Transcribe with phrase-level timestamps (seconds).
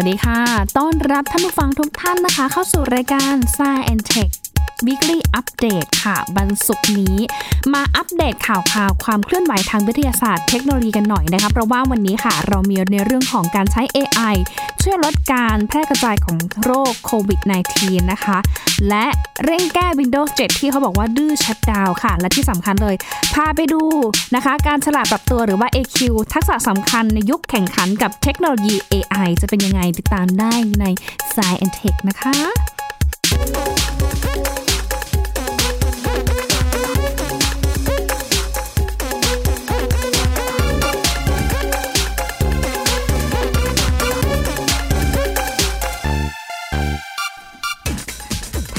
[0.00, 0.40] วัสดีค่ะ
[0.78, 4.30] ต้อนรับท่านผู้ฟังทุกท่านนะคะ เข้าสู่รายการ Science and Tech
[4.86, 7.16] Weekly Update ค่ะวันศุกร์นี้
[7.72, 14.34] มาอัปเดตข่าวข่าวความเคลื่อนไหวทางวิทยาศาสตร์เทคโนโลยีกันหน่อยนะคะเพราะว่าวันนี้ค่ะ เรามีในเรื่องของการใช้ AI
[14.82, 17.40] ช่วยลดการแพร่กระจายของโรคโควิด
[17.76, 18.38] -19 นะคะ
[18.88, 19.06] และ
[19.44, 22.96] เร่งแก้ Windows 7 ที่เขาบอกว่าดื้อชัดดาวค่ะ และที่สำคัญเลย
[23.34, 23.82] พาไปดู
[24.34, 25.98] นะคะ การฉลาดปรับตัวหรือว่า AQ
[26.32, 30.84] ทักษะสำคัญในยุคแข่งขันกับเทคโนโลยี AI จะเป็นยังไงติดตามได้ใน
[31.34, 33.77] Science and Tech นะคะ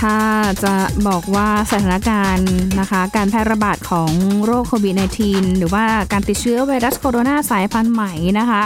[0.01, 0.17] ถ้า
[0.63, 0.75] จะ
[1.07, 2.49] บอกว่าสถานการณ์
[2.79, 4.11] นะคะ การแพร่ระบาดของ
[4.45, 8.61] โรคโควิด -19 หรือว่าการติดเชื้อไวรัสโคโรนาสายพันธุ์ใหม่นะคะ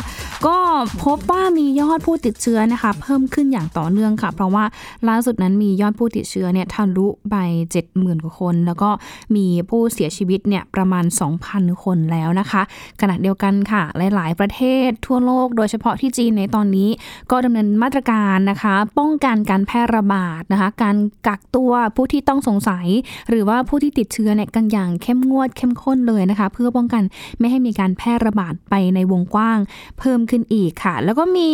[0.49, 0.59] ก็
[1.03, 4.66] พบว่ามียอดผู้ติดเชื้อนะคะ เพิ่มขึ้นอย่างต่อเนื่องค่ะ เพราะว่า
[5.08, 7.35] ล่าสุดนั้นมียอดผู้ติดเชื้อเนี่ยทะลุไป
[7.81, 8.89] 70,000กว่าคน แล้วก็
[9.35, 11.05] มีผู้เสียชีวิตเนี่ยประมาณ
[11.44, 12.61] 2,000 คนแล้วนะคะ
[13.02, 13.81] ขณะเดียวกันค่ะ
[14.16, 16.89] หลาย ๆ ประเทศทั่วโลก โดยเฉพาะที่จีนในตอนนี้
[17.31, 20.95] ก็ดำเนินมาตรการนะคะ ป้องกันการแพร่ระบาดนะคะ การ
[21.28, 22.88] กักตัวผู้ที่ต้องสงสัย
[23.30, 27.03] หรือว่าผู้ที่ติดเชื้อเนี่ยกันอย่างเข้มงวดเข้มข้นเลยนะคะ เพื่อป้องกัน
[27.39, 29.59] ไม่ให้มีการแพร่ระบาดไปในวงกว้าง
[30.00, 31.52] เพิ่มขึ้นอีกค่ะ แล้วก็มี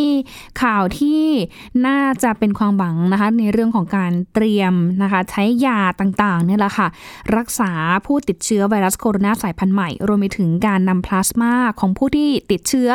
[0.62, 1.22] ข่าวที่
[1.88, 6.88] น่าจะเป็นความหวังนะคะ ในเรื่องของการเตรียมนะคะ ใช้ยาต่างๆเนี่ยแหละค่ะ
[7.38, 7.72] รักษา
[8.06, 12.90] ผู้ติดเชื้อไวรัสโคโรนาสายพันธุ์ใหม่ รวมไปถึงการนำพลาสมาของผู้ที่ติดเชื้อ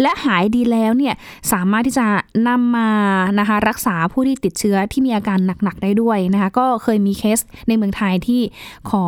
[0.00, 1.14] และหายดีแล้วเนี่ย
[1.52, 2.06] สามารถที่จะ
[2.48, 2.90] นำมา
[3.38, 7.38] นะคะ รักษาผู้ที่ติดเชื้อที่มีอาการหนักๆได้ด้วยนะคะ ก็เคยมีเคส
[7.68, 8.40] ในเมืองไทยที่
[8.90, 9.04] ขอ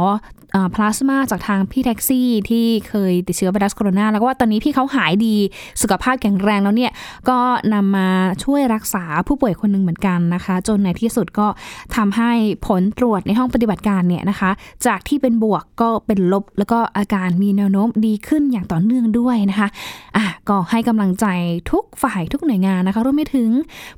[0.74, 5.36] พลาสมาจากทางพี่แท็กซี่ที่เคยติดเชื้อไวรัสโคโรนาแล้วก็ว่าตอนนี้พี่เขาหายดี
[5.82, 6.92] สุขภาพแข็งแรงแล้วเนี่ย
[7.28, 7.38] ก็
[7.74, 8.08] นำมา
[8.44, 11.46] ช่วยรักษาผู้ป่วยคนหนึ่งเหมือนกันนะคะ จนในที่สุดก็
[11.96, 12.32] ทำให้
[12.66, 14.50] ผลตรวจในห้องปฏิบัติการเนี่ยนะคะ
[14.86, 19.68] จากที่เป็นบวกก็เป็นลบ แล้วก็อาการมีแนวโน้มดีขึ้นอย่างต่อเนื่องด้วยนะคะ
[20.16, 21.26] อะก็ให้กำลังใจ
[21.70, 23.48] ทุกฝ่ายทุกหน่วยงานนะคะรวมไปถึง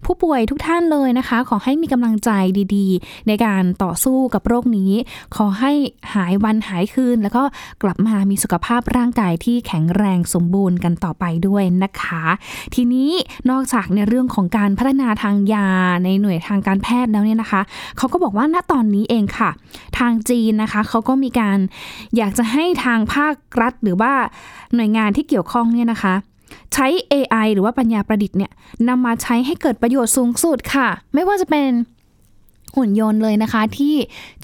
[0.04, 2.30] ผู้ป่วยทุกท่านเลยนะคะ ขอให้มีกำลังใจ
[2.76, 4.92] ดี ๆ ในการต่อสู้กับโรคนี้
[5.36, 5.72] ขอให้
[6.14, 7.42] หายวันหายคืน แล้วก็
[7.82, 12.24] กลับมามีสุขภาพร่างกายที่แข็งแรงสมบูรณ์กันต่อไปด้วยนะคะ
[12.74, 13.10] ทีนี้
[13.50, 15.68] นอกจากในเรื่องของการพัฒนาทางยา
[16.04, 17.62] ในหน่วยทางการแพทย์แล้วเนี่ยนะคะ
[17.96, 19.50] เขาก็บอกว่าณตอนนี้เองค่ะ
[19.98, 21.58] ทางจีนนะคะเขาก็มีการ
[22.16, 24.12] อยากจะให้ทางภาครัฐหรือว่า
[24.74, 26.14] หน่วยงานที่เกี่ยวข้องเนี่ยนะคะ
[26.74, 28.52] ใช้ AI หรือว่าปัญญาประดิษฐ์เนี่ย
[28.88, 31.70] นำมาใช้ให้เกิดประโยชน์สูงสุดค่ะ ไม่ว่าจะเป็น
[32.76, 33.94] หุ่นยนต์เลยนะคะ ที่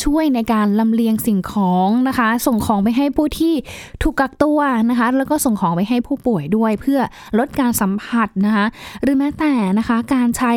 [0.05, 3.55] ช่วยในการลำเลียงสิ่งของนะคะ ส่งของไปให้ผู้ที่
[4.03, 4.61] ถูกกักตัว
[4.91, 7.01] นะคะ แล้วก็ส่งของไปให้ผู้ป่วยด้วยเพื่อ
[7.39, 8.67] ลดการสัมผัสนะคะ
[9.03, 10.53] หรือแม้แต่นะคะการใช้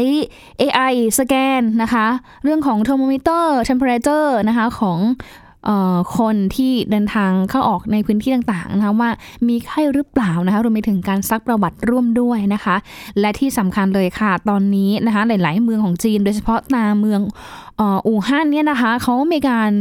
[0.61, 2.05] AI สแกนนะคะ
[2.43, 4.99] เรื่องของเทอร์โมมิเตอร์ temperature นะคะของ
[6.17, 9.09] คนที่เดินทางเข้าออกในพื้นที่ต่างๆนะคะว่า
[9.47, 12.75] มีไข้หรือเปล่านะคะรวมไปถึงการซักประวัติร่วมด้วยนะคะ
[13.19, 17.21] และที่สำคัญเลยค่ะ ตอนนี้นะคะหลาย ๆ เมืองของจีน โดยเฉพาะตามเมือง
[18.07, 19.71] อู่ฮั่นเนี่ยนะคะเขามีการ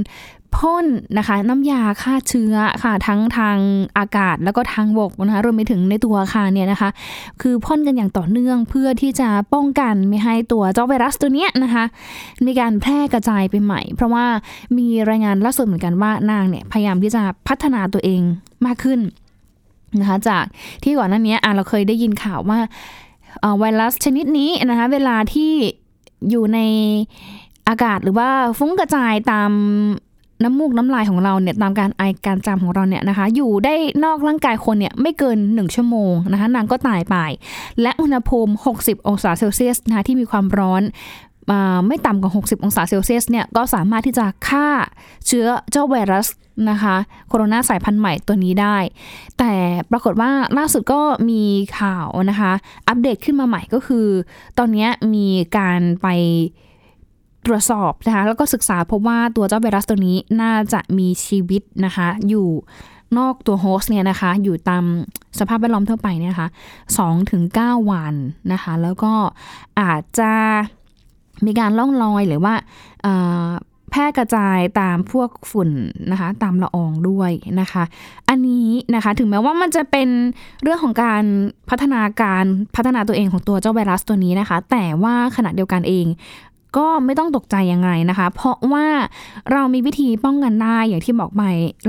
[0.56, 0.86] พ่น
[1.18, 3.58] นะคะน้ำยาฆ่าเชื้อค่ะทั้งทาง
[3.98, 6.90] อากาศแล้วก็ทางบกนะคะรวมไปถึงในตัวอาคารเนี่ยนะคะ
[7.40, 11.84] คือพ่นกันอย่างต่อเนื่องเพื่อที่จะป้องกันไม่ให้ตัวเจ้าไวรัสตัวเนี้ยนะคะ
[12.46, 14.26] มีการแพร่กระจายไปใหม่ เพราะว่า
[14.78, 18.22] มีรายงานล่าสุดเหมือนกันว่านางเนี่ยพยายามที่จะพัฒนาตัวเอง
[18.66, 19.00] มากขึ้น
[20.00, 20.44] นะคะจาก
[20.82, 22.58] ที่ก่อนหน้านี้เราเคยได้ยินข่าวว่า
[23.58, 25.52] ไวรัสชนิดนี้นะคะเวลาที่
[26.30, 26.58] อยู่ใน
[27.68, 29.50] อากาศหรือว่าฟุ้งกระจายตาม
[30.44, 37.16] น้ำมูกน้ำลายของเราเนี่ยตามการไอการจามของเราเนี่ยนะคะ อยู่ได้นอกร่างกายคนเนี่ยไม่เกิน 1 ชั่วโมงนะคะนางก็ตายไป
[37.82, 40.82] และอุณหภูมิ 60 องศาเซลเซียสนะคะที่มีความร้อน
[41.86, 44.68] ไม่ต่ำกว่า 60 องศาเซลเซียสเนี่ยก็สามารถที่จะฆ่า
[45.26, 46.28] เชื้อเจ้าไวรัส
[46.70, 46.96] นะคะ
[47.28, 48.76] โคโรนาสายพันธุ์ใหม่ตัวนี้ได้
[49.38, 49.52] แต่
[49.90, 51.00] ปรากฏว่าล่าสุดก็
[51.30, 51.42] มี
[51.78, 52.52] ข่าวนะคะ
[52.88, 54.06] อัปเดตขึ้นมาใหม่ก็คือ
[54.58, 55.26] ตอนนี้มี
[55.58, 56.08] การไป
[57.46, 62.48] ตรวจสอบนะคะแล้วก็ศึกษาพบว่าตัวเจ้าไวรัสตัวนี้น่าจะมีชีวิตนะคะอยู่
[63.18, 64.84] นอกตัวโฮสต์เนี่ยนะคะอยู่ตาม
[65.38, 66.48] สภาพแวดล้อมทั่วไปเนี่ยนะคะ
[66.98, 68.14] สองถึงเก้าวัน
[68.52, 69.12] นะคะแล้วก็
[69.80, 70.32] อาจจะ
[71.46, 72.54] มีการล่องลอยหรือว่า
[73.90, 75.70] แพร่กระจายตามพวกฝุ่น
[76.10, 77.30] นะคะตามละอองด้วย
[77.60, 77.84] นะคะ
[78.28, 80.08] อันนี้นะคะถึงแม้ว่ามันจะเป็น
[80.62, 81.24] เรื่องของการ
[81.70, 82.44] พัฒนาการ
[82.76, 86.06] พัฒนาตัวเองของตัวเจ้าไวรัสตัวนี้นะคะ แต่ว่าขณะเดียวกันเอง
[86.76, 88.86] ก็ไม่ต้องตกใจยังไงนะคะ เพราะว่า
[89.52, 91.42] เรามีวิธีป้องกันได้อย่างที่บอกไป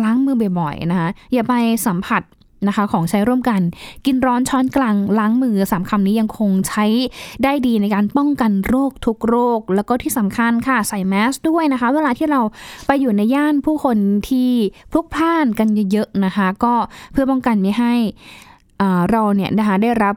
[0.03, 1.53] ล้างมือบ่อยๆนะคะ อย่าไป
[1.87, 2.23] สัมผัส
[2.67, 3.61] นะคะของใช้ร่วมกัน
[4.05, 6.85] กินร้อนช้อนกลางล้างมือสามคำนี้ยังคงใช้
[7.43, 12.41] ได้ดีในการป้องกันโรคทุกโรค แล้วก็ที่สำคัญค่ะใส่แมสด้วยนะคะ เวลาที่เรา
[12.87, 13.97] ไปอยู่ในย่านผู้คน
[14.29, 14.49] ที่
[14.91, 16.73] พลุกพล่านกันเยอะๆนะคะ ก็
[17.11, 17.93] เพื่อป้องกันไม่ให้
[19.11, 20.15] เราเนี่ยนะคะได้รับ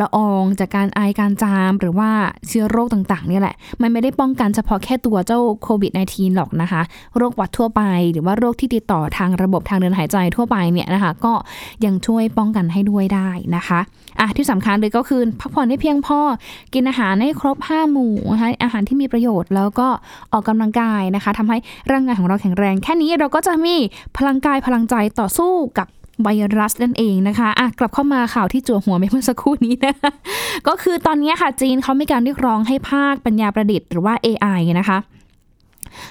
[0.00, 2.10] ละอองจากการไอการจามหรือว่า
[2.48, 6.82] เชื้อโรคต่างๆนี่แหละ มันไม่ได้ป้องกันเฉพาะแค่ตัวเจ้าโควิด -19 หรอกนะคะ
[7.16, 7.82] โรคหวัดทั่วไป
[8.12, 11.32] หรือว่าโรคที่ติดต่อทางระบบทางเดินหายใจทั่วไปเนี่ยนะคะ ก็
[11.84, 13.80] ยังช่วยป้องกันให้ด้วยได้นะคะ
[14.20, 16.18] อะที่สำคัญเลยก็คือพักผ่อนให้เพียงพอ
[16.74, 19.88] กินอาหารให้ครบ5หมู่นะคะอาหารที่มีประโยชน์แล้วก็
[20.32, 21.58] ออกกำลังกายนะคะทำให้
[21.90, 23.76] ร่างกายของเราแข็งแรง แค่นี้เราก็จะมี
[24.16, 25.88] พลังกายพลังใจต่อสู้กับ
[26.22, 26.28] ไว
[26.58, 29.94] รัสนั่นเองนะคะอะกลับเข้ามาข่าวที่จั่วหัวไปเมื่อสักครู่นี้นะ
[30.68, 34.98] ก็คือตอนนี้ค่ะจีนเขามีการเรียกร้องให้ภาคปัญญาประดิษฐ์หรือว่า AI นะคะ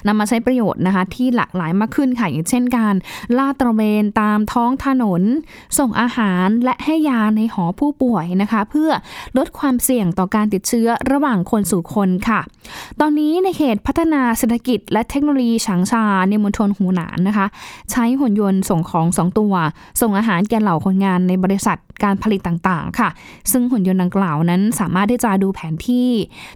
[0.07, 2.95] นำมาใช้ประโยชน์นะคะที่หลากหลายมากขึ้นค่ะอย่างเช่นการ
[3.37, 5.21] ลาดตระเวนตามท้องถนน
[5.79, 8.91] ส่งอาหารและให้ยาในหอผู้ป่วยนะคะ เพื่อ
[9.37, 12.39] ลดความเสี่ยงต่อการติดเชื้อระหว่างคนสู่คนค่ะ
[12.99, 17.47] ตอนนี้ในเขตพัฒนาเศรษฐกิจ และเทคโนโลยีฉางชาในมณฑลหูหนานนะคะ
[17.91, 19.53] ใช้หุ่นยนต์ส่งของสองตัว
[20.01, 23.09] ส่งอาหารแก่เหล่าคนงานในบริษัท การผลิตต่างๆ ค่ะ
[23.51, 26.07] ซึ่งหุ่นยนต์ดังกล่าวนั้นสามารถที่จะดูแผนที่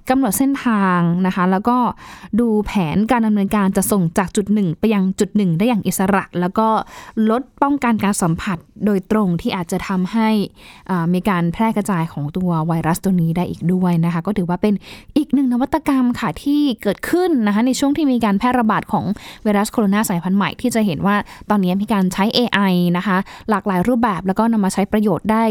[0.09, 1.77] กำหนดเส้นทางนะคะ แล้วก็
[2.39, 6.67] ดูแผนการดำเนินการจะส่งจากจุดหนึ่งไปยังจุดหนึ่งได้อย่างอิสระ แล้วก็
[7.29, 10.29] ลดป้องกันการสัมผัสโดยตรงที่อาจจะทำให้
[11.13, 14.73] มีการแพร่กระจายของตัวไวรัสตัวนี้ได้อีกด้วยนะคะ ก็ถือว่าเป็น
[15.17, 19.05] อีกหนึ่งนวัตกรรมค่ะที่เกิดขึ้นนะคะในช่วงที่มีการแพร่ระบาดของ
[19.43, 21.15] ไวรัสโคโรนาสายพันธุ์ใหม่ที่จะเห็นว่า
[21.49, 23.17] ตอนนี้มีการใช้ AI นะคะ
[23.49, 25.45] หลากหลายรูปแบบแล้วก็นำมาใช้ประโยชน์ได้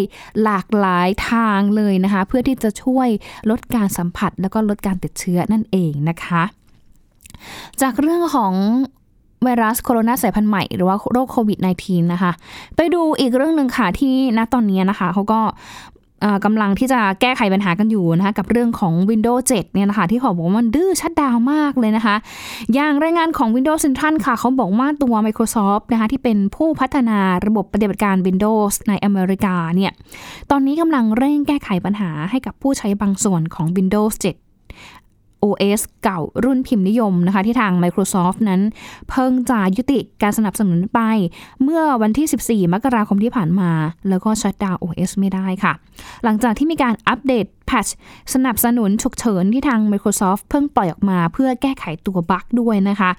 [0.45, 3.09] หลากหลายทางเลยนะคะ เพื่อที่จะช่วย
[3.51, 6.43] ลดการสัมผัส แล้วก็ลดการติดเชื้อนั่นเองนะคะ
[7.83, 8.55] จากเรื่องของ
[9.45, 12.33] ไวรัสโคโรนาสายพันธุ์ใหม่หรือว่าโรคโควิด -19 นะคะ
[12.77, 15.41] ไปดูอีกเรื่องหนึ่งค่ะที่ณตอนนี้นะคะเขาก็
[16.45, 22.17] กำลังที่จะแก้ไขปัญหากันอยู่นะคะกับเรื่องของ Windows 7 เนี่ยนะคะที่เขาบอกว่ามันดื้อชัดดาวมากเลยนะคะ
[22.75, 29.93] อย่างรายงานของ Windows Central ค่ะ เขาบอกว่าตัว Microsoft นะคะที่เป็นผู้พัฒนาระบบปฏิบัติการ Windows ในอเมริกาเนี่ย
[30.51, 34.42] ตอนนี้กำลังเร่งแก้ไขปัญหาให้กับผู้ใช้บางส่วนของ Windows 7
[35.45, 38.61] OS เก่ารุ่นพิมพ์นิยมนะคะที่ทาง Microsoft นั้น
[39.11, 41.01] เพิ่งจะยุติการสนับสนุนไป
[41.63, 43.71] เมื่อวันที่ 14 มกราคมที่ผ่านมา
[44.09, 45.73] แล้วก็ชัดดาว OS ไม่ได้ค่ะ
[46.25, 47.97] หลังจากที่มีการอัปเดตแพทช์
[48.35, 53.11] สนับสนุนฉุกเฉินที่ทาง Microsoft เพิ่งปล่อยออกมาเพื่อแก้ไขตัวบั๊กด้วยนะคะ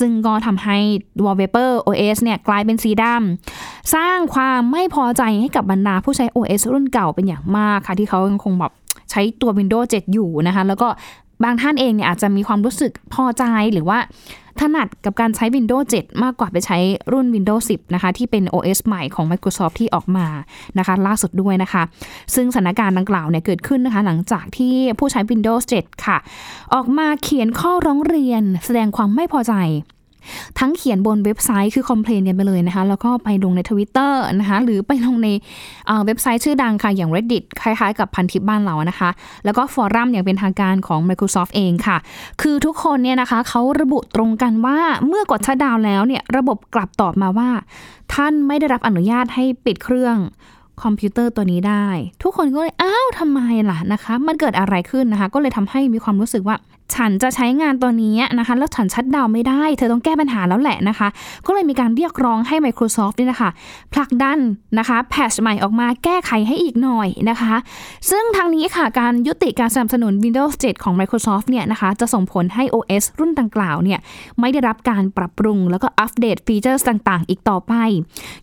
[0.00, 0.76] ซึ่งก็ทำให้
[1.24, 8.72] Wallpaper OS เนี่ยกลายเป็นสีดำสร้างความไม่พอใจให้กับบรรดาผู้ใช้ OS รุ่นเก่าเป็นอย่างมากค่ะ ที่เขายังคงแบบ
[9.10, 10.88] ใช้ตัว Windows 7 อยู่นะคะ แล้วก็
[11.44, 13.98] บางท่านเองเนี่ยอาจจะมีความรู้สึกพอใจหรือว่า
[14.60, 16.78] ถนัดกับการใช้ Windows 7 มากกว่าไปใช้
[17.12, 20.26] รุ่น Windows 10 นะคะ ที่เป็น OS ใหม่ของ Microsoft ที่ออกมา
[20.78, 21.82] นะคะ ล่าสุดด้วยนะคะ
[22.34, 26.18] ซึ่งสถานการณ์ดังกล่าวเนี่ยเกิดขึ้นนะคะ หลังจากที่ผู้ใช้ Windows 7 ค่ะ
[26.74, 29.54] ออกมาเขียนข้อร้องเรียนแสดงความไม่พอใจ
[30.58, 35.28] ทั้งเขียนบนเว็บไซต์คือ complain กันไปเลยนะคะ แล้วก็ไปลงในทวิตเตอร์นะคะ หรือไปลงใน
[36.06, 39.10] เว็บไซต์ชื่อดังค่ะอย่าง Reddit คล้ายๆ กับพันทิปบ้านเรานะคะ
[39.44, 41.96] แล้วก็ฟอรัมอย่างเป็นทางการของ Microsoft เองค่ะ
[42.42, 47.50] คือทุกคนเนี่ยนะคะเขาระบุตรงกันว่าเมื่อกด shutdown แล้วเนี่ยระบบกลับตอบมาว่า
[48.14, 50.16] ท่านไม่ได้รับอนุญาตให้ปิดเครื่อง
[50.82, 51.86] คอมพิวเตอร์ตัวนี้ได้
[52.22, 53.40] ทุกคนก็เลย อ้าวทำไม
[53.70, 56.56] ล่ะนะคะ มันเกิดอะไรขึ้นนะคะ ก็เลยทำให้มีความรู้สึกว่า
[56.94, 61.08] ฉันจะใช้งานตัวนี้นะคะ แล้วฉันชัดดาวไม่ได้ เธอต้องแก้ปัญหาแล้วแหละนะคะ
[61.46, 63.50] ก็เลยมีการเรียกร้องให้ Microsoft นี่นะคะ
[63.92, 64.38] ผลักดัน
[64.78, 67.54] นะคะแพชใหม่ออกมาแก้ไขให้อีกหน่อยนะคะ
[68.10, 74.00] ซึ่งทางนี้ค่ะการยุติการสนับสนุน Windows 7 ของ Microsoft เนี่ยนะคะจะส่งผลให้ OS รุ่นดังกล่าวเนี่ย
[74.40, 77.74] ไม่ได้รับการปรับปรุง แล้วก็อัปเดตฟีเจอร์ต่างๆ อีกต่อไป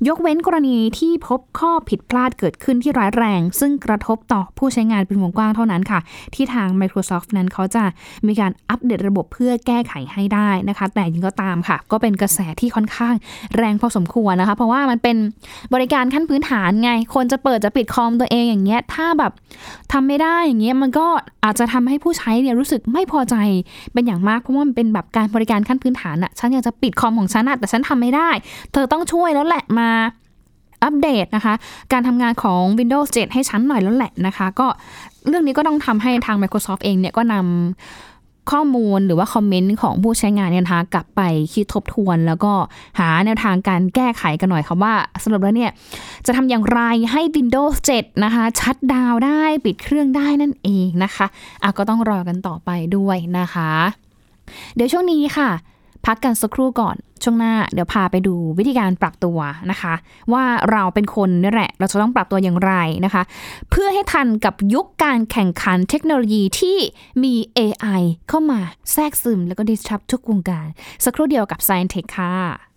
[0.08, 6.00] ยกเว้นกรณีที่พบข้อผิดพลาดเกิดขึ้นที่ร้ายแรง ซึ่งกระทบต่อผู้ใช้งานเป็นวงกว้างเท่านั้นค่ะ
[6.34, 7.84] ที่ทาง Microsoft นั้นเขาจะ
[8.28, 13.14] มีการอัปเดตระบบเพื่อแก้ไขให้ได้นะคะ แต่ยังก็ตามค่ะ ก็เป็นกระแสที่ค่อนข้าง
[13.58, 15.18] แรงพอสมควรนะคะ เพราะว่ามันเป็น
[15.74, 19.32] บริการขั้นพื้นฐานไง คนจะเปิดจะปิดคอมตัวเองอย่างเงี้ย ถ้าแบบ
[19.92, 21.08] ทำไม่ได้อย่างเงี้ย มันก็
[21.44, 23.36] อาจจะทำให้ผู้ใช้เนี่ยรู้สึกไม่พอใจ
[23.94, 28.30] เป็นอย่างมาก เพราะว่ามันเป็นแบบการบริการขั้นพื้นฐานอะฉันอยากจะปิดคอมของฉันอะแต่ฉันทำไม่ได้
[28.72, 29.90] เธอต้องช่วยแล้วแหละมา
[30.84, 31.54] อัปเดตนะคะ
[31.94, 34.68] การทำงานของ Windows 7 ให้ชั้นหน่อยแล้วแหละนะคะ ก็
[35.28, 38.17] เรื่องนี้ก็ต้องทำให้ทาง Microsoft เองเนี่ยก็นำ
[38.52, 41.22] ข้อมูลหรือว่าคอมเมนต์ของผู้ใช้งานเนี่ยนะคะกลับไป
[41.54, 42.54] คิดทบทวน แล้วก็
[43.00, 45.72] หาแนวทางการแก้ไขกันหน่อยค่ะว่าสำหรับแล้วเนี่ย
[46.26, 51.26] จะทำอย่างไรให้ Windows 7 นะคะ ชัดดาวได้ปิดเครื่องได้นั่นเองนะคะ
[51.64, 53.72] อะก็ต้องรอกันต่อไปด้วยนะคะ
[54.76, 55.50] เดี๋ยวช่วงนี้ค่ะ
[56.08, 59.40] พักกันสักครู่ก่อนช่วงหน้าเดี๋ยวพาไปดูวิธีการปรับตัว
[59.72, 59.94] นะคะ
[60.34, 62.74] ว่าเราเป็นคนนี่แหละ เราจะต้องปรับตัวอย่างไร
[63.06, 63.24] นะคะ
[63.70, 66.78] เพื่อให้ทันกับยุคการแข่งขันเทคโนโลยีที่
[67.24, 68.60] มี AI เข้ามา
[68.94, 70.68] แทรกซึมแล้วก็ดิสทับทุกวงการ
[71.06, 72.77] สักครู่เดียวกับ Science Tech ค่ะ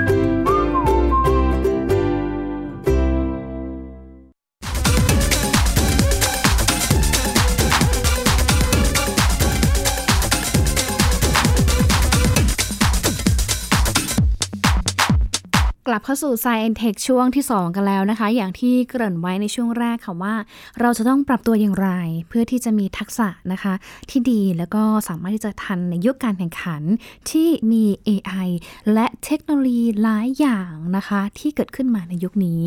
[15.93, 20.35] ลับเข้าสู่ Science Tech ช่วงที่ 2 กันแล้วนะคะ อย่างที่เกริ่นไว้ในช่วงแรกค่ะว่า
[20.79, 21.89] เราจะต้องปรับตัวอย่างไร
[22.27, 23.73] เพื่อที่จะมีทักษะนะคะ
[24.09, 26.81] ที่ดีแล้วก็สามารถที่จะทันในยุคการแข่งขัน
[27.29, 28.47] ที่มี AI
[28.93, 32.61] และเทคโนโลยีหลายอย่างนะคะ ที่เกิดขึ้นมาในยุคนี้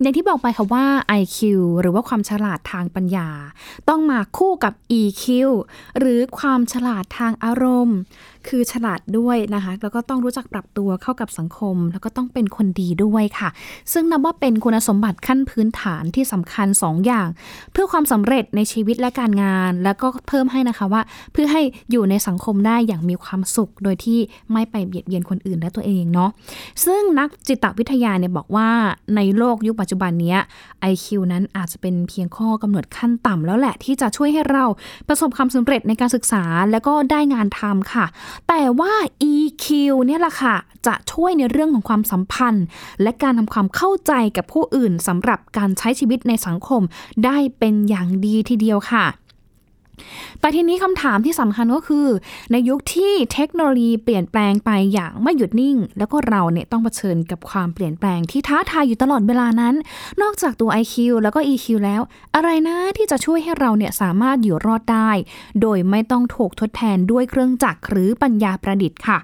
[0.00, 0.86] อย่างที่บอกไปค่ะว่า
[1.20, 1.38] IQ
[1.80, 3.28] หรือว่าความฉลาดทางปัญญา
[3.88, 5.24] ต้องมาคู่กับ EQ
[5.98, 7.98] หรือความฉลาดทางอารมณ์
[8.48, 13.48] คือฉลาดด้วยนะคะ แล้วก็ต้องรู้จักปรับตัวเข้ากับสังคม แล้วก็ต้องเป็นคนดีด้วยค่ะ
[13.92, 17.28] ซึ่งนับว่าเป็นคุณสมบัติขั้นพื้นฐานที่สำคัญ 2 อย่าง
[17.72, 24.18] เพื่อความสำเร็จในชีวิตและการงาน แล้วก็เพิ่มให้นะคะว่า เพื่อให้อยู่ในสังคมได้อย่างมีความสุข โดยที่
[24.52, 26.30] ไม่ไปเบียดเบียนคนอื่นและตัวเองเนาะ
[26.84, 28.68] ซึ่งนักจิตวิทยาเนี่ยบอกว่า
[29.16, 30.36] ในโลกยุคปัจจุบันนี้
[30.92, 34.64] IQ นั้นอาจจะเป็นเพียงข้อกำหนดขั้นต่ำแล้วแหละที่จะช่วยให้เรา
[35.08, 38.06] ประสบความสำเร็จในการศึกษา แล้วก็ได้งานทำค่ะ
[38.48, 38.94] แต่ว่า
[39.32, 39.66] EQ
[40.06, 40.56] เนี่ยแหละค่ะ
[40.86, 42.64] จะช่วยในเรื่องของความสัมพันธ์
[43.02, 46.82] และการทำความเข้าใจกับผู้อื่นสำหรับการใช้ชีวิตในสังคม
[47.24, 49.06] ได้เป็นอย่างดีทีเดียวค่ะ
[50.40, 52.06] แต่ทีนี้คำถามที่สำคัญก็คือ
[52.52, 59.74] ในยุคที่เทคโนโลยีเปลี่ยนแปลงไปอย่างไม่หยุดนิ่ง แล้วก็เราเนี่ยต้องเผชิญกับความเปลี่ยนแปลงที่ท้าทายอยู่ตลอดเวลานั้น
[60.22, 62.00] นอกจากตัว IQ แล้วก็ EQ แล้ว
[62.34, 65.10] อะไรนะที่จะช่วยให้เราเนี่ยสามารถอยู่รอดได้
[65.60, 69.18] โดยไม่ต้องถูกทดแทนด้วยเครื่องจักรหรือปัญญาประดิษฐ์ค่ะ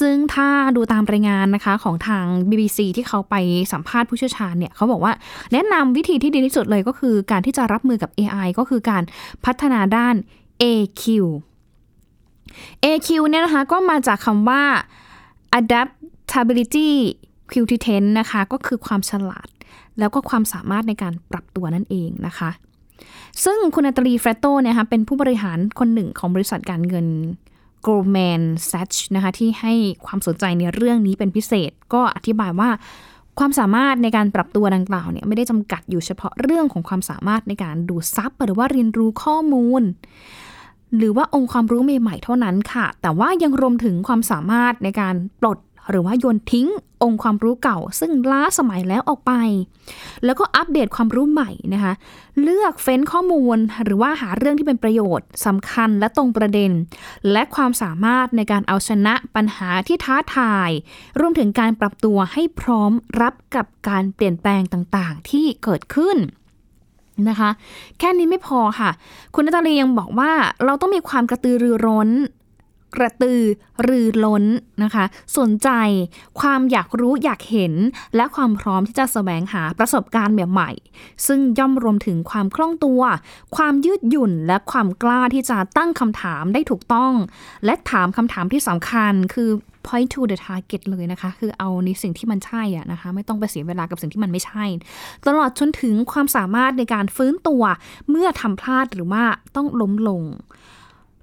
[0.00, 3.34] ซึ่งถ้าดูตามรายงานนะคะของทาง BBC ที่เขาไป
[3.72, 5.12] สัมภาษณ์ผู้เชี่ยวชาญเนี่ยเขาบอกว่า
[5.52, 9.02] แนะนำวิธีที่ดีที่สุดเลยก็คือ การที่จะรับมือกับ AI ก็คือการ
[9.44, 10.11] พัฒนาด้าน
[10.62, 11.04] AQ
[12.84, 14.62] AQ เนี่ยนะคะก็มาจากคำว่า
[15.58, 16.90] adaptability
[17.52, 19.48] competence นะคะ ก็คือความฉลาด
[19.98, 22.50] แล้วก็ความสามารถในการปรับตัวนั่นเองนะคะ
[23.44, 27.06] ซึ่งคุณนาตาลีเฟรโตเนี่ยคะเป็นผู้บริหารคนหนึ่งของบริษัทการเงิน
[27.86, 29.72] Goldman Sachs นะคะ ที่ให้
[30.06, 32.70] ความสนใจในเรื่องนี้เป็นพิเศษ ก็อธิบายว่า
[33.38, 39.82] ความสามารถในการปรับตัวดังกล่าวเนี่ยไม่ได้จำกัดอยู่เฉพาะเรื่องของความสามารถในการดูดซับหรือว่าเรียนรู้ข้อมูล
[40.96, 45.58] หรือว่าองค์ความรู้ใหม่ๆเท่านั้นค่ะ แต่ว่ายังรวมถึงความสามารถในการปลด
[45.90, 46.68] หรือว่าโยนทิ้ง
[47.02, 49.32] องค์ความรู้เก่า ซึ่งล้าสมัยแล้วออกไป
[50.24, 51.92] แล้วก็อัปเดตความรู้ใหม่นะคะ
[52.42, 56.70] เลือกเฟ้นข้อมูลหรือว่าหาเรื่องที่เป็นประโยชน์สำคัญและตรงประเด็น
[57.32, 60.70] และความสามารถในการเอาชนะปัญหาที่ท้าทาย
[61.20, 66.18] รวมถึงการปรับตัวให้พร้อมรับกับการเปลี่ยนแปลงต่างๆ ที่เกิดขึ้น
[67.28, 67.50] นะคะ
[67.98, 68.90] แค่นี้ไม่พอค่ะ
[69.34, 70.32] คุณนาตาลียังบอกว่า
[70.64, 72.10] เราต้องมีความกระตือรือร้น
[72.94, 73.40] กระตือ
[73.88, 74.44] รือร้น
[74.82, 75.04] นะคะ
[75.38, 75.68] สนใจ
[76.40, 77.74] ความอยากรู้อยากเห็น
[78.16, 80.70] และความพร้อมที่จะแสวงหาประสบการณ์แบบใหม่
[81.26, 83.02] ซึ่งย่อมรวมถึงความคล่องตัว
[83.56, 87.12] ความยืดหยุ่นและความกล้าที่จะตั้งคำถามได้ถูกต้อง
[87.64, 89.50] และถามคำถามที่สำคัญคือ
[89.86, 94.64] point to the target เลยนะคะ คือเอาในสิ่งที่มันใช่อะนะคะ ไม่ต้องไปเสียเวลากับสิ่งที่มันไม่ใช่
[95.26, 97.62] ตลอดจนถึงความสามารถในการฟื้นตัว
[98.10, 99.24] เมื่อทำพลาดหรือว่า
[99.56, 100.22] ต้องล้มลง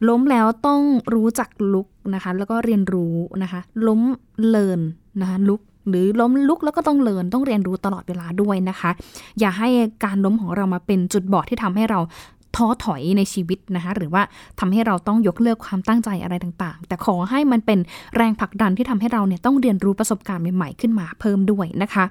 [0.07, 0.81] ล้มแล้วต้อง
[1.13, 4.01] รู้จักลุกนะคะ แล้วก็เรียนรู้นะคะ ล้ม
[4.47, 4.79] เลิน
[5.21, 8.89] นะคะลุกหรือล้มลุกแล้วก็ต้องเลินต้องเรียนรู้ตลอดเวลาด้วยนะคะ
[9.39, 9.69] อย่าให้
[10.05, 11.99] การล้มของเรามาเป็นจุดบอดที่ทำให้เรา
[12.55, 14.21] ท้อถอยในชีวิตนะคะหรือว่า
[14.59, 17.79] ทำให้เราต้องยกเลิกความตั้งใจอะไรต่างๆ แต่ขอให้มันเป็น
[18.15, 22.03] แรงผลักดันที่ทำให้เราเนี่ยต้องเรียนรู้ประสบการณ์ใหม่ๆขึ้นมาเพิ่มด้วยนะคะ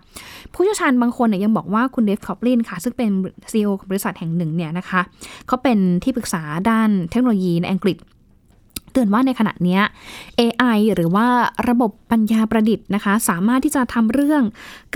[0.53, 3.11] ผู้เชี่ยวชาญบางคนเนี่ยยังบอกว่าคุณเดฟคอปลินค่ะ ซึ่งเป็น
[3.51, 5.01] CEO ของบริษัทแห่งหนึ่งเนี่ยนะคะ
[5.47, 7.99] เขาเป็นที่ปรึกษาด้านเทคโนโลยีในอังกฤษ
[8.93, 9.79] เตือนว่าในขณะนี้
[10.41, 11.27] AI หรือว่า
[11.69, 14.43] ระบบปัญญาประดิษฐ์นะคะ สามารถที่จะทำเรื่อง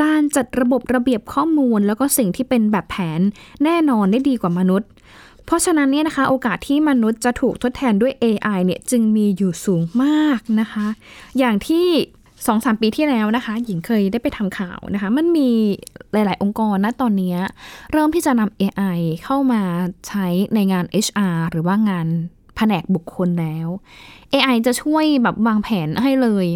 [0.03, 3.21] การจัดระบบระเบียบข้อมูล แล้วก็สิ่งที่เป็นแบบแผน
[3.65, 4.89] แน่นอนได้ดีกว่ามนุษย์
[5.47, 10.87] เพราะฉะนั้นเนี่ยนะคะโอกาสที่มนุษย์จะถูกทดแทนด้วย AI เนี่ยจึงมีอยู่สูงมากนะคะ
[11.39, 11.87] อย่างที่
[12.47, 15.51] สองสามปีที่แล้วนะคะ หญิงเคยได้ไปทำข่าวนะคะ มันมี
[16.13, 17.37] หลาย ๆ องค์กรนะตอนนี้
[17.93, 19.63] เริ่มที่จะนำ AI เข้ามา
[20.09, 22.07] ใช้ในงาน HR หรือว่างาน
[22.57, 23.69] แผนกบุคคลแล้ว
[24.33, 26.47] AI จะช่วยแบบวางแผนให้เลย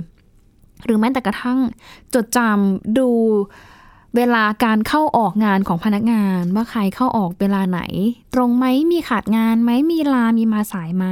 [0.84, 1.58] หรือแม้แต่กระทั่ง
[2.14, 3.08] จดจำดู
[4.16, 7.80] เวลาการเข้าออกงานของพนักงานว่าใครเข้าออกเวลาไหน
[8.34, 11.06] ตรงไหมมีขาดงานไหมมีลามีมาสายไหม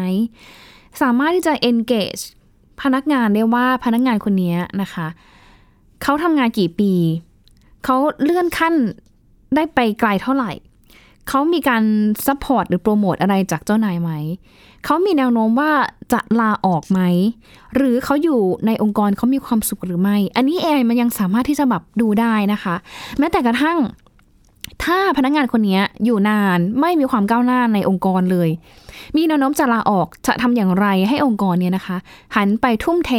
[1.00, 2.22] สามารถที่จะ engage
[2.82, 5.06] พนักงานได้ว่าพนักงานคนนี้นะคะ
[6.02, 6.92] เขาทำงานกี่ปี
[7.84, 8.74] เขาเลื่อนขั้น
[9.54, 10.52] ได้ไปไกลเท่าไหร่
[11.28, 11.82] เขามีการ
[12.26, 14.10] support หรือโปรโมทอะไรจากเจ้านายไหม
[14.84, 15.72] เขามีแนวโน้มว่า
[16.12, 17.00] จะลาออกไหม
[17.74, 22.74] หรือเขาอยู่ในองค์กรเขามีความสุขหรือไม่ อันนี้ AI มันยังสามารถที่จะแบบดูได้นะคะ
[23.18, 23.78] แม้แต่กระทั่ง
[24.84, 28.48] ถ้าพนักงานคนนี้อยู่นานไม่มีความก้าวหน้าในองค์กรเลย
[29.16, 31.96] มีแนวโน้มจะลาออกจะทำอย่างไรให้องค์กรเนี่ยนะคะ
[32.36, 33.12] หันไปทุ่มเท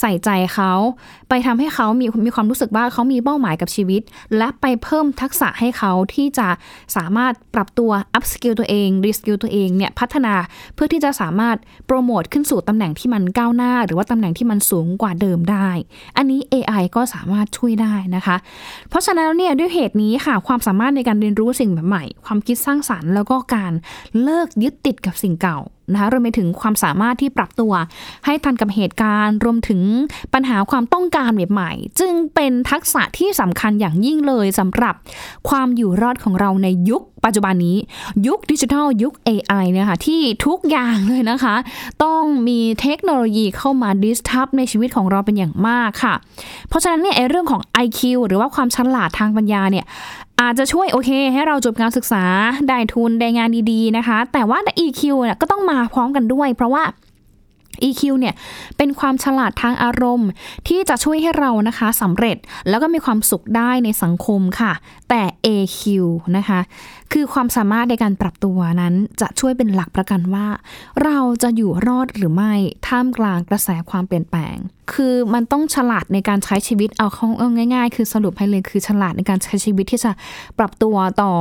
[0.00, 0.72] ใส่ใจเขา
[1.28, 4.02] ไปทำให้เขามีมีความรู้สึกว่าเขามีเป้าหมายกับชีวิต
[4.36, 6.48] และไปเพิ่มทักษะให้เขาที่จะ
[6.96, 10.34] สามารถปรับตัว up skill ตัวเอง re skill ตัวเองเนี่ยพัฒนา
[10.74, 15.68] เพื่อที่จะสามารถโปรโมทขึ้นสู่ตำแหน่งที่มันก้าวหน้า หรือว่าตำแหน่งที่มันสูงกว่าเดิมได้
[16.16, 18.36] อันนี้ AI ก็สามารถช่วยได้นะคะ
[18.88, 23.72] เพราะฉะนั้นเนี่ยด้วยเหตุนี้ค่ะความสามารถในการเรียนรู้สิ่งใหม่ ความคิดสร้างสรรค์ แล้วก็การ
[24.22, 25.58] เลิกยึดติดกับสิ่งเก่า
[25.92, 27.72] นะคะรวมไปถึงความสามารถที่ปรับตัว
[28.24, 29.80] ให้ทันกับเหตุการณ์ รวมถึง
[30.34, 34.94] ปัญหาความต้องการใหม่ๆ จึงเป็นทักษะที่สำคัญอย่างยิ่งเลยสำหรับ
[35.48, 37.76] ความอยู่รอดของเราในยุคปัจจุบันนี้
[38.26, 41.54] ยุคดิจิทัลยุค AI นะคะที่ทุกอย่างเลยนะคะ
[42.04, 46.14] ต้องมีเทคโนโลยีเข้ามาดิสทับในชีวิตของเราเป็นอย่างมากค่ะ
[46.68, 49.86] เพราะฉะนั้นเนี่ยเรื่องของ IQ หรือว่าความฉลาดทางปัญญาเนี่ย
[50.40, 52.24] อาจจะช่วยโอเค ให้เราจบการศึกษา
[52.68, 56.84] ได้ทุนได้งานดีๆนะคะ แต่ว่า EQ เนี่ยก็ต้องมาพร้อมกันด้วย เพราะว่า
[57.88, 58.34] EQ เนี่ย
[58.76, 60.30] เป็นความฉลาดทางอารมณ์
[60.68, 62.36] ที่จะช่วยให้เรานะคะสำเร็จ
[62.68, 64.72] แล้วก็มีความสุขได้ในสังคมค่ะ
[65.08, 65.80] แต่ AQ
[66.36, 66.60] นะคะ
[67.12, 70.46] คือความสามารถในการปรับตัวนั้นจะช่วยเป็นหลักประกันว่า
[71.04, 72.52] เราจะอยู่รอดหรือไม่
[72.86, 74.56] ท่ามกลางกระแสความเปลี่ยนแปลง
[74.96, 80.12] คือมันต้องฉลาดในการใช้ชีวิตเอาเข้าเอาง่าย ๆ คือสรุปให้เลยคือฉลาดในการใช้ชีวิตที่จะ
[80.58, 81.32] ปรับตัวต่อ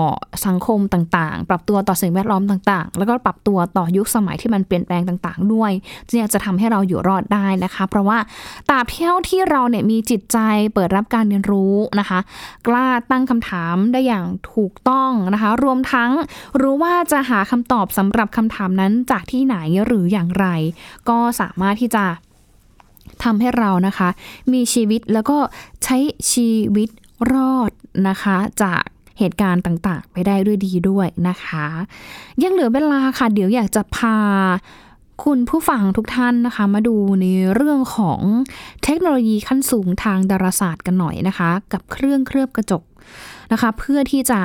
[0.45, 5.71] สังคมต่างๆ ปรับตัวต่อสิ่งแวดล้อมต่างๆ แล้วก็ปรับตัวต่อยุคสมัยที่มันเปลี่ยนแปลงต่างๆ ด้วย
[6.12, 8.17] เนี่ยจะทำให้เราอยู่รอดได้นะคะ เพราะว่า
[8.69, 10.38] ตราบเที่ยวที่เราเนี่ยมีจิตใจ
[10.73, 12.19] เปิดรับการเรียนรู้นะคะ
[12.67, 16.12] กล้าตั้งคำถามได้อย่างถูกต้องนะคะรวมทั้ง
[16.62, 20.48] รู้ว่าจะหาคำตอบสำหรับคำถามนั้นจากที่ไหนหรืออย่างไร
[21.10, 22.06] ก็สามารถที่จะ
[23.24, 24.10] ทำให้เรานะคะ
[24.54, 25.38] มีชีวิตแล้วก็
[25.84, 25.98] ใช้
[26.32, 26.89] ชีวิต
[27.34, 27.72] รอด
[28.08, 28.82] นะคะ จาก
[29.19, 31.65] เหตุการณ์ต่างๆ ไปได้ด้วยดีด้วยนะคะ
[32.43, 34.17] ยังเหลือเวลาค่ะ เดี๋ยวอยากจะพา
[35.24, 38.22] คุณผู้ฟังทุกท่านนะคะ มาดูในเรื่องของ
[38.84, 42.84] เทคโนโลยีขั้นสูงทางดาราศาสตร์กันหน่อยนะคะ กับเครื่องเคลือบกระจก
[43.52, 44.41] นะคะ เพื่อที่จะ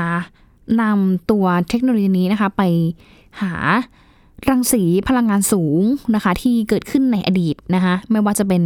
[0.81, 2.62] นำตัวเทคโนโลยีนี้นะคะ ไป
[3.42, 3.55] หา
[4.48, 5.81] รังสีพลังงานสูง
[6.14, 8.62] นะคะ ที่เกิดขึ้นในอดีตนะคะไม่ว่าจะเป็น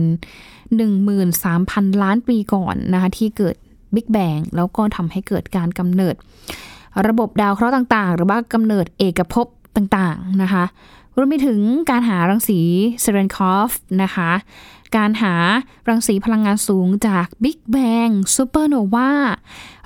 [0.81, 3.57] 13,000 ล้านปีก่อนนะคะที่เกิด
[3.95, 6.15] บิ๊กแบงแล้วก็ทำให้เกิดการกำเนิด
[7.07, 10.65] ระบบดาวเคราะห์ต่างๆ หรือว่ากำเนิดเอกภพต่างๆนะคะ
[11.21, 12.61] รวมไปถึงการหารังสี
[13.01, 13.71] เชเรนคอฟ
[14.03, 14.31] นะคะ
[14.97, 15.35] การหา
[15.89, 17.77] รังสีพลังงานสูงจากบิ๊กแบ
[18.07, 19.11] งซูเปอร์โนวา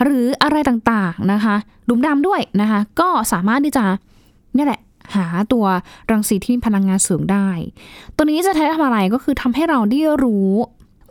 [0.03, 3.85] หรืออะไรต่างๆนะคะหลุมดำด้วยนะคะ ก็สามารถที่จะ
[4.57, 4.81] นี่แหละ
[5.15, 5.65] หาตัว
[6.11, 7.49] รังสีที่มีพลังงานสูงได้
[8.17, 10.51] ตัวนี้จะใช้ทำอะไรก็คือทำให้เราได้รู้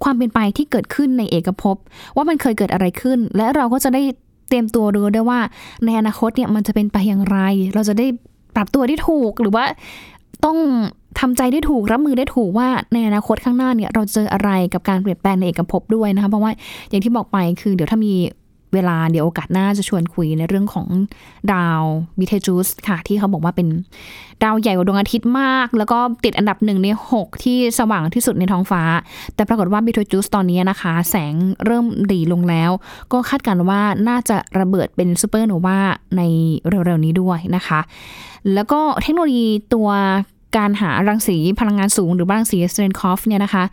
[0.03, 1.77] ความเป็นไปที่เกิดขึ้นในเอกภพ
[2.15, 4.01] ว่ามันเคยเกิดอะไรขึ้น และเราก็จะได้
[4.49, 5.39] เตรียมตัวรู้ได้ว่า
[5.85, 7.39] ในอนาคตเนี่ยมันจะเป็นไปอย่างไร
[7.73, 8.07] เราจะได้
[8.55, 9.65] ปรับตัวได้ถูกหรือว่า
[10.45, 10.57] ต้อง
[11.19, 16.51] ทำใจได้ถูกรับมือได้ถูกว่าในอนาคตข้างหน้าเนี่ยเราเจออะไรกับการเปลี่ยนแปลงในเอกภพด้วยนะคะเพราะว่า
[16.89, 18.13] อย่างที่บอกไปคือเดี๋ยวถ้ามี
[18.73, 20.87] เวลาเดี๋ยวโอกาสหน้าจะชวนคุยในเรื่องของ
[21.53, 21.81] ดาว
[22.19, 23.67] บีเทลจุสค่ะ ที่เขาบอกว่าเป็น
[24.43, 28.83] ดาวใหญ่กว่าดวงอาทิตย์มาก แล้วก็ติดอันดับหนึ่งใน 6 ที่สว่างที่สุดในท้องฟ้า
[29.35, 31.33] แต่ปรากฏว่าบีเทลจุสตอนนี้นะคะ แสง
[31.65, 32.71] เริ่ม dim ลงแล้ว
[33.11, 35.79] ก็คาดการณ์ว่าน่าจะระเบิดเป็นซูเปอร์โนวา
[36.17, 36.21] ใน
[36.67, 37.79] เร็วๆนี้ด้วยนะคะ
[38.53, 39.89] แล้วก็เทคโนโลยีตัว
[40.57, 43.63] การหารังสีพลังงานสูงหรือรังสีเชเรนคอฟเนี่ยนะคะ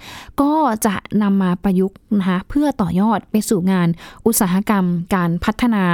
[0.41, 0.53] ก็
[0.87, 3.89] จะนำมาประยุกต์นะคะเพื่อต่อยอดไปสู่งาน
[4.27, 5.85] อุตสาหกรรม การพัฒนา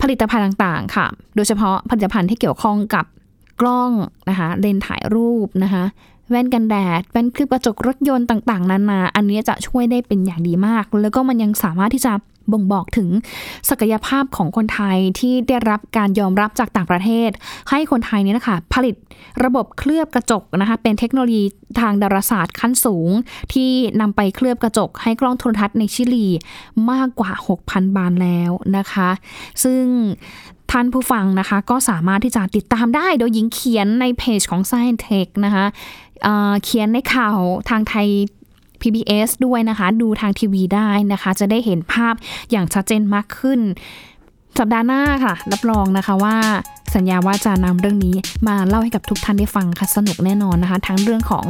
[0.00, 3.04] ผลิตภัณฑ์ต่างๆ ค่ะ โดยเฉพาะผลิตภัณฑ์ที่เกี่ยวข้องกับ
[3.60, 3.92] กล้อง
[4.28, 5.84] นะคะเลนส์ถ่ายรูปนะคะ
[6.30, 12.12] แว่นกันแดดแว่นคลืบกระจกรถยนต์ต่าง ๆ นานา อันนี้จะช่วยได้เป็นอย่างดีมาก แล้วก็มันยังสามารถที่จะ
[12.52, 13.08] บ่งบอกถึง
[13.70, 17.30] ศักยภาพของคนไทยที่ได้รับการยอมรับจากต่างประเทศ
[17.70, 18.94] ให้คนไทยเนี่ยนะคะผลิต
[19.44, 21.44] ระบบเคลือบกระจกนะคะเป็นเทคโนโลยี
[21.80, 23.08] ทางดาราศาสตร์ขั้นสูง
[23.52, 26.26] ที่นำไปเคลือบกระจก ให้กล้องโทรทัศน์ในชิลี
[26.90, 27.32] มากกว่า
[27.64, 29.08] 6,000 บานแล้วนะคะ
[29.64, 29.84] ซึ่ง
[30.70, 35.64] ท่านผู้ฟังนะคะก็สามารถที่จะติดตามได้โดยหญิงเขียนในเพจของ Science Tech นะคะ
[36.22, 38.08] เเขียนในข่าวทางไทย
[38.82, 42.14] PBS ด้วยนะคะ ดูทางทีวีได้นะคะ จะได้เห็นภาพ
[42.50, 43.60] อย่างชัดเจนมากขึ้น
[44.58, 46.36] สัปดาห์หน้าค่ะ รับรองนะคะว่า
[46.94, 48.16] สัญญาว่าจะนำเรื่องนี้
[48.48, 51.46] มาเล่าให้กับทุกท่านได้ฟังค่ะสนุกแน่นอนนะคะ ทั้งเรื่องของ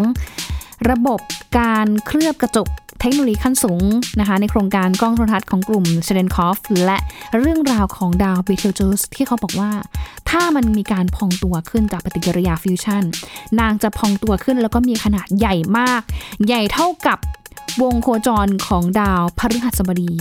[0.91, 1.21] ระบบ
[1.59, 2.69] การเคลือบกระจก
[3.01, 3.85] เทคโนโลยีขั้นสูง
[4.21, 6.99] นะคะในโครงการกล้องโทรทัศน์ของกลุ่มเชเรนคอฟและ
[7.39, 9.71] เรื่องราวของดาวบีเทลจุสที่เขาบอกว่า
[10.31, 13.03] ถ้ามันมีการพองตัวขึ้นจากปฏิกิริยาฟิวชั่น
[13.61, 16.01] นางจะพองตัวขึ้นแล้วก็มีขนาดใหญ่มาก
[16.47, 17.19] ใหญ่เท่ากับ
[17.83, 20.13] วงโคจรของดาวพฤหัสบดี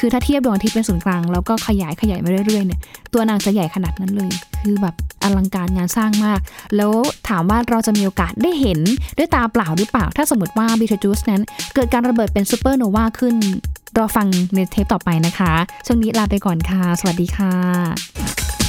[0.00, 2.80] คือถ้าเทียบดวงอาทิตย์เป็นศูนย์กลางแล้วก็ขยายขยายมาเรื่อยๆเนี่ย
[3.12, 4.30] ตัวนางจะใหญ่ขนาดนั้นเลย
[4.62, 6.40] คือแบบอลังการงานสร้างมาก
[6.76, 6.92] แล้ว
[7.28, 8.78] ถามว่าเราจะมีโอกาสได้เห็น
[9.18, 11.42] ด้วยตาเปล่าหรือเปล่า ถ้าสมมติว่าบีเทจูสนั้น
[11.74, 13.34] เกิดการระเบิดเป็นซูเปอร์โนวาขึ้น
[13.98, 15.52] รอฟังในเทปต่อไปนะคะ
[15.86, 18.59] ช่วงนี้ลาไปก่อนค่ะ สวัสดีค่ะ